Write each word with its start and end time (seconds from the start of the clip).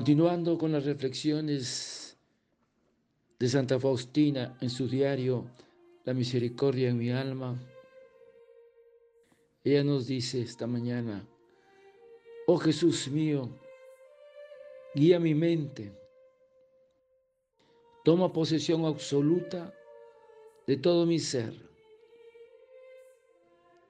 Continuando 0.00 0.56
con 0.56 0.72
las 0.72 0.86
reflexiones 0.86 2.16
de 3.38 3.48
Santa 3.50 3.78
Faustina 3.78 4.56
en 4.62 4.70
su 4.70 4.88
diario 4.88 5.50
La 6.04 6.14
misericordia 6.14 6.88
en 6.88 6.96
mi 6.96 7.10
alma, 7.10 7.54
ella 9.62 9.84
nos 9.84 10.06
dice 10.06 10.40
esta 10.40 10.66
mañana, 10.66 11.28
oh 12.46 12.56
Jesús 12.56 13.08
mío, 13.08 13.50
guía 14.94 15.20
mi 15.20 15.34
mente, 15.34 15.92
toma 18.02 18.32
posesión 18.32 18.86
absoluta 18.86 19.70
de 20.66 20.78
todo 20.78 21.04
mi 21.04 21.18
ser, 21.18 21.52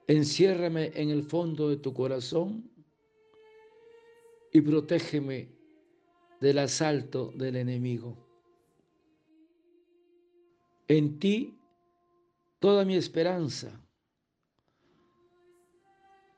enciérrame 0.08 0.90
en 0.92 1.10
el 1.10 1.22
fondo 1.22 1.68
de 1.68 1.76
tu 1.76 1.94
corazón 1.94 2.68
y 4.50 4.60
protégeme 4.60 5.59
del 6.40 6.58
asalto 6.58 7.32
del 7.34 7.56
enemigo. 7.56 8.16
En 10.88 11.18
ti 11.18 11.58
toda 12.58 12.84
mi 12.84 12.96
esperanza. 12.96 13.80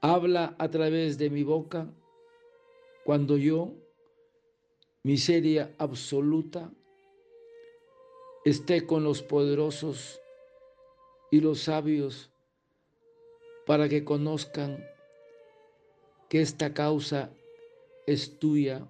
Habla 0.01 0.57
a 0.59 0.69
través 0.69 1.17
de 1.19 1.31
mi 1.31 1.45
boca 1.45 1.93
cuando 3.05 3.37
yo, 3.37 3.73
miseria 5.05 5.75
absoluta, 5.79 6.73
esté 8.45 8.85
con 8.85 9.05
los 9.05 9.23
poderosos 9.23 10.21
y 11.31 11.41
los 11.41 11.61
sabios 11.61 12.31
para 13.67 13.89
que 13.89 14.05
conozcan 14.05 14.85
que 16.29 16.41
esta 16.41 16.75
causa 16.75 17.31
es 18.07 18.39
tuya 18.41 18.89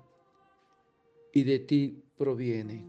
y 1.33 1.43
de 1.45 1.59
ti 1.61 2.05
proviene. 2.17 2.85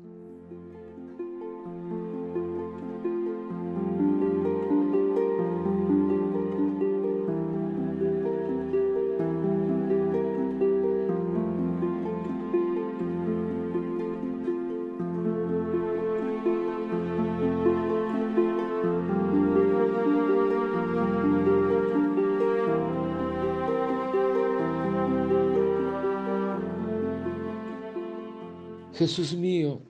Jesús 28.94 29.34
mío, 29.34 29.82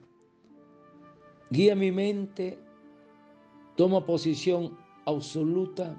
guía 1.50 1.74
mi 1.74 1.92
mente, 1.92 2.58
toma 3.76 4.06
posición 4.06 4.78
absoluta 5.04 5.94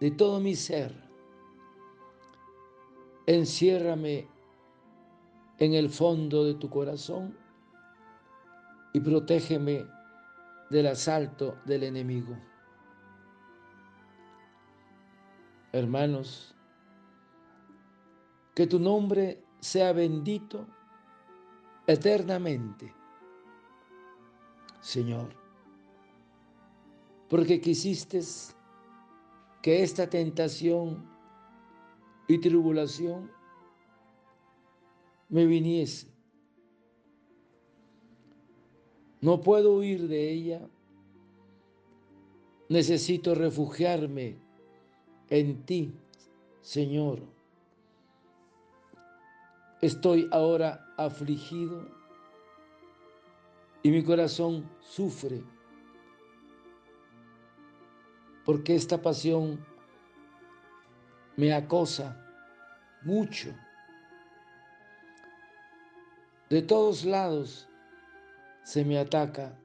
de 0.00 0.10
todo 0.10 0.40
mi 0.40 0.54
ser. 0.54 0.94
Enciérrame 3.26 4.26
en 5.58 5.74
el 5.74 5.90
fondo 5.90 6.44
de 6.44 6.54
tu 6.54 6.70
corazón 6.70 7.36
y 8.94 9.00
protégeme 9.00 9.84
del 10.70 10.86
asalto 10.86 11.58
del 11.66 11.82
enemigo. 11.82 12.34
Hermanos, 15.72 16.54
que 18.54 18.66
tu 18.66 18.78
nombre 18.80 19.44
sea 19.60 19.92
bendito 19.92 20.66
eternamente. 21.92 22.94
Señor, 24.80 25.28
porque 27.28 27.60
quisiste 27.60 28.20
que 29.62 29.82
esta 29.82 30.08
tentación 30.08 31.04
y 32.28 32.38
tribulación 32.38 33.30
me 35.28 35.44
viniese. 35.46 36.08
No 39.20 39.40
puedo 39.40 39.76
huir 39.76 40.08
de 40.08 40.30
ella. 40.30 40.60
Necesito 42.68 43.34
refugiarme 43.34 44.36
en 45.28 45.64
ti, 45.66 45.92
Señor. 46.62 47.20
Estoy 49.82 50.28
ahora 50.30 50.89
afligido 51.04 51.88
y 53.82 53.90
mi 53.90 54.04
corazón 54.04 54.68
sufre 54.80 55.42
porque 58.44 58.74
esta 58.74 59.00
pasión 59.00 59.64
me 61.36 61.52
acosa 61.52 62.16
mucho. 63.02 63.54
De 66.48 66.60
todos 66.62 67.04
lados 67.04 67.68
se 68.64 68.84
me 68.84 68.98
ataca. 68.98 69.56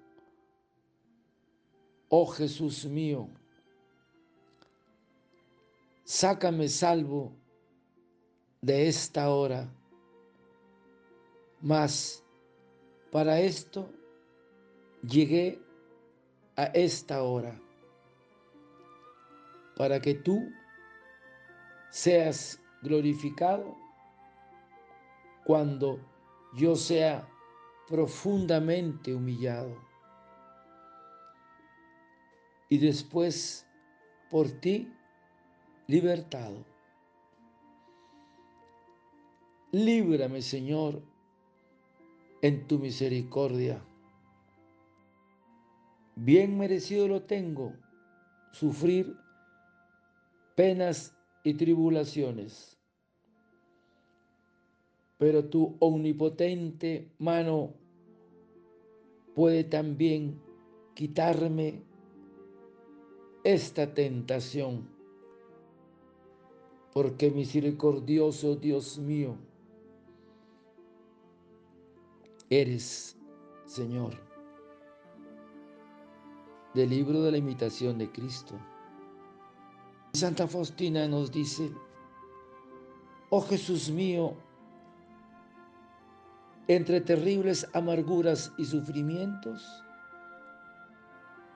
Oh 2.09 2.28
Jesús 2.28 2.85
mío, 2.85 3.28
sácame 6.03 6.69
salvo 6.69 7.34
de 8.62 8.88
esta 8.88 9.29
hora 9.29 9.68
mas 11.61 12.23
para 13.11 13.39
esto 13.39 13.89
llegué 15.01 15.59
a 16.55 16.66
esta 16.66 17.23
hora, 17.23 17.59
para 19.75 19.99
que 19.99 20.13
tú 20.13 20.49
seas 21.89 22.61
glorificado 22.81 23.75
cuando 25.45 25.99
yo 26.55 26.75
sea 26.75 27.27
profundamente 27.88 29.13
humillado. 29.13 29.75
Y 32.69 32.79
después 32.79 33.67
por 34.29 34.49
ti 34.59 34.91
libertado. 35.88 36.65
Líbrame, 39.71 40.41
Señor, 40.41 41.01
en 42.45 42.67
tu 42.67 42.78
misericordia. 42.78 43.83
Bien 46.16 46.56
merecido 46.56 47.07
lo 47.07 47.23
tengo 47.23 47.73
sufrir 48.51 49.17
penas 50.53 51.17
y 51.44 51.56
tribulaciones. 51.56 52.78
Pero 55.18 55.45
tu 55.45 55.75
omnipotente 55.80 57.09
mano 57.18 57.74
puede 59.33 59.63
también 59.63 60.39
quitarme 60.94 61.81
esta 63.44 63.92
tentación. 63.95 64.88
Porque 66.94 67.31
misericordioso 67.31 68.56
Dios 68.56 69.00
mío, 69.00 69.36
eres, 72.50 73.18
Señor. 73.65 74.13
Del 76.74 76.89
libro 76.89 77.21
de 77.21 77.31
la 77.31 77.38
imitación 77.38 77.97
de 77.97 78.12
Cristo. 78.12 78.56
Santa 80.13 80.47
Faustina 80.47 81.07
nos 81.07 81.31
dice, 81.31 81.71
oh 83.30 83.42
Jesús 83.42 83.89
mío, 83.89 84.36
entre 86.68 87.01
terribles 87.01 87.68
amarguras 87.74 88.51
y 88.57 88.65
sufrimientos, 88.65 89.83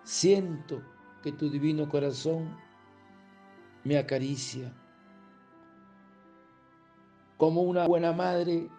siento 0.04 0.82
que 1.24 1.32
tu 1.32 1.50
divino 1.50 1.90
corazón 1.90 2.56
me 3.84 3.98
acaricia. 3.98 4.74
Como 7.38 7.62
una 7.62 7.88
buena 7.88 8.12
madre 8.12 8.70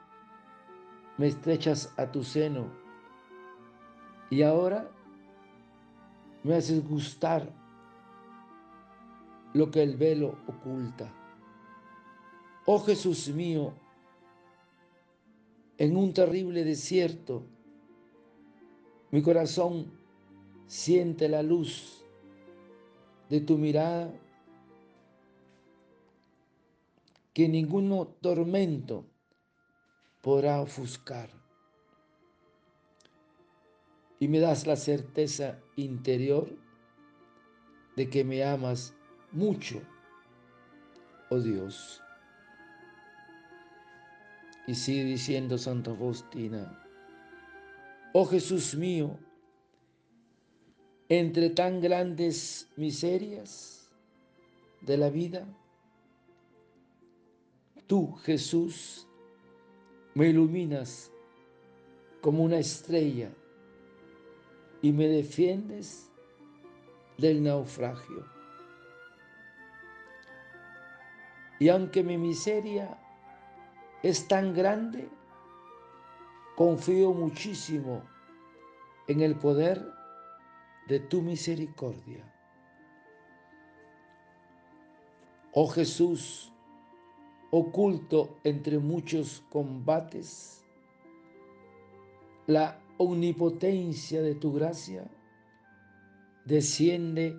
me 1.20 1.26
estrechas 1.26 1.92
a 1.98 2.10
tu 2.10 2.24
seno 2.24 2.72
y 4.30 4.40
ahora 4.40 4.90
me 6.42 6.54
haces 6.54 6.82
gustar 6.88 7.52
lo 9.52 9.70
que 9.70 9.82
el 9.82 9.98
velo 9.98 10.38
oculta. 10.46 11.12
Oh 12.64 12.78
Jesús 12.78 13.28
mío, 13.28 13.74
en 15.76 15.94
un 15.94 16.14
terrible 16.14 16.64
desierto, 16.64 17.44
mi 19.10 19.20
corazón 19.20 19.92
siente 20.68 21.28
la 21.28 21.42
luz 21.42 22.02
de 23.28 23.42
tu 23.42 23.58
mirada, 23.58 24.10
que 27.34 27.46
ningún 27.46 28.08
tormento 28.22 29.09
podrá 30.20 30.60
ofuscar. 30.60 31.30
Y 34.18 34.28
me 34.28 34.38
das 34.38 34.66
la 34.66 34.76
certeza 34.76 35.58
interior 35.76 36.50
de 37.96 38.10
que 38.10 38.22
me 38.22 38.44
amas 38.44 38.94
mucho, 39.32 39.80
oh 41.30 41.40
Dios. 41.40 42.02
Y 44.66 44.74
sigue 44.74 45.04
diciendo 45.04 45.56
Santa 45.56 45.94
Faustina, 45.94 46.84
oh 48.12 48.26
Jesús 48.26 48.74
mío, 48.74 49.18
entre 51.08 51.50
tan 51.50 51.80
grandes 51.80 52.68
miserias 52.76 53.90
de 54.82 54.96
la 54.96 55.10
vida, 55.10 55.46
tú, 57.86 58.12
Jesús, 58.22 59.08
me 60.14 60.28
iluminas 60.28 61.10
como 62.20 62.44
una 62.44 62.58
estrella 62.58 63.30
y 64.82 64.92
me 64.92 65.06
defiendes 65.06 66.10
del 67.18 67.42
naufragio. 67.42 68.24
Y 71.58 71.68
aunque 71.68 72.02
mi 72.02 72.16
miseria 72.16 72.98
es 74.02 74.26
tan 74.26 74.54
grande, 74.54 75.08
confío 76.56 77.12
muchísimo 77.12 78.02
en 79.06 79.20
el 79.20 79.36
poder 79.36 79.86
de 80.88 81.00
tu 81.00 81.20
misericordia. 81.20 82.24
Oh 85.52 85.68
Jesús, 85.68 86.49
oculto 87.50 88.38
entre 88.44 88.78
muchos 88.78 89.42
combates, 89.50 90.64
la 92.46 92.80
omnipotencia 92.98 94.22
de 94.22 94.34
tu 94.34 94.52
gracia 94.52 95.10
desciende 96.44 97.36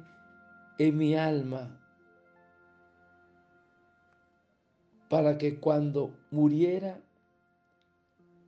en 0.79 0.97
mi 0.97 1.15
alma 1.15 1.77
para 5.09 5.37
que 5.37 5.59
cuando 5.59 6.17
muriera 6.31 7.01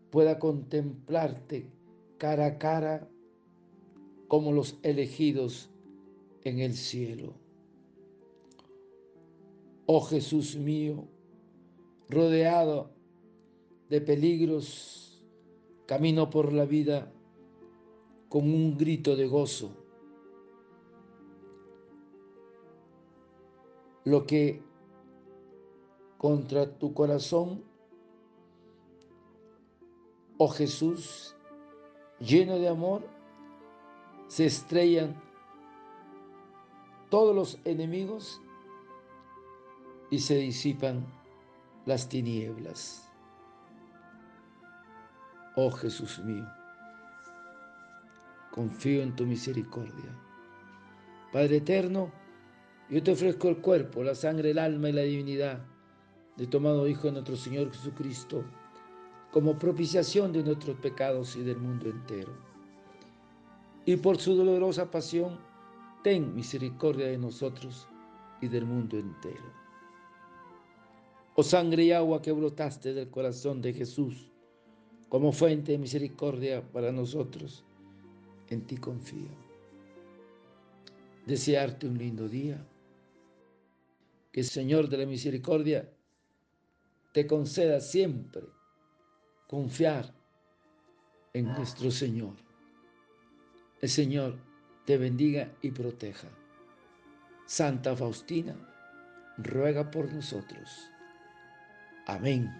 pueda 0.09 0.39
contemplarte 0.39 1.69
cara 2.17 2.45
a 2.45 2.57
cara 2.57 3.07
como 4.27 4.51
los 4.51 4.79
elegidos 4.83 5.69
en 6.43 6.59
el 6.59 6.73
cielo. 6.73 7.33
Oh 9.85 10.01
Jesús 10.01 10.55
mío, 10.55 11.07
rodeado 12.13 12.91
de 13.89 14.01
peligros, 14.01 15.23
camino 15.85 16.29
por 16.29 16.53
la 16.53 16.65
vida 16.65 17.11
con 18.29 18.43
un 18.43 18.77
grito 18.77 19.15
de 19.15 19.27
gozo. 19.27 19.71
Lo 24.05 24.25
que 24.25 24.61
contra 26.17 26.77
tu 26.77 26.93
corazón, 26.93 27.63
oh 30.37 30.47
Jesús, 30.49 31.35
lleno 32.19 32.57
de 32.57 32.67
amor, 32.67 33.01
se 34.27 34.45
estrellan 34.45 35.21
todos 37.09 37.35
los 37.35 37.59
enemigos 37.65 38.41
y 40.09 40.19
se 40.19 40.37
disipan 40.37 41.05
las 41.85 42.07
tinieblas. 42.07 43.09
Oh 45.55 45.69
Jesús 45.69 46.19
mío, 46.19 46.47
confío 48.51 49.03
en 49.03 49.15
tu 49.15 49.25
misericordia. 49.25 50.17
Padre 51.31 51.57
eterno, 51.57 52.11
yo 52.89 53.03
te 53.03 53.11
ofrezco 53.11 53.49
el 53.49 53.57
cuerpo, 53.57 54.03
la 54.03 54.15
sangre, 54.15 54.51
el 54.51 54.59
alma 54.59 54.89
y 54.89 54.93
la 54.93 55.01
divinidad 55.01 55.65
de 56.37 56.47
tu 56.47 56.57
amado 56.57 56.87
Hijo 56.87 57.11
nuestro 57.11 57.35
Señor 57.35 57.71
Jesucristo, 57.71 58.43
como 59.31 59.57
propiciación 59.57 60.31
de 60.31 60.43
nuestros 60.43 60.77
pecados 60.77 61.35
y 61.35 61.43
del 61.43 61.57
mundo 61.57 61.89
entero. 61.89 62.31
Y 63.85 63.97
por 63.97 64.17
su 64.17 64.35
dolorosa 64.35 64.89
pasión, 64.89 65.37
ten 66.03 66.33
misericordia 66.33 67.07
de 67.07 67.17
nosotros 67.17 67.87
y 68.41 68.47
del 68.47 68.65
mundo 68.65 68.97
entero. 68.97 69.62
Oh 71.35 71.43
sangre 71.43 71.83
y 71.83 71.91
agua 71.91 72.21
que 72.21 72.31
brotaste 72.31 72.93
del 72.93 73.09
corazón 73.09 73.61
de 73.61 73.73
Jesús, 73.73 74.31
como 75.09 75.31
fuente 75.31 75.71
de 75.71 75.79
misericordia 75.79 76.61
para 76.71 76.91
nosotros, 76.91 77.63
en 78.49 78.61
ti 78.67 78.77
confío. 78.77 79.31
Desearte 81.25 81.87
un 81.87 81.97
lindo 81.97 82.27
día. 82.27 82.63
Que 84.31 84.41
el 84.41 84.45
Señor 84.45 84.89
de 84.89 84.97
la 84.97 85.05
misericordia 85.05 85.89
te 87.13 87.25
conceda 87.27 87.79
siempre 87.79 88.43
confiar 89.47 90.13
en 91.33 91.45
nuestro 91.45 91.91
Señor. 91.91 92.33
El 93.81 93.89
Señor 93.89 94.37
te 94.85 94.97
bendiga 94.97 95.51
y 95.61 95.71
proteja. 95.71 96.27
Santa 97.45 97.95
Faustina, 97.95 98.55
ruega 99.37 99.91
por 99.91 100.11
nosotros. 100.11 100.89
Amén. 102.13 102.53